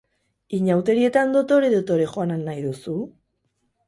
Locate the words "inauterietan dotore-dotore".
0.59-2.07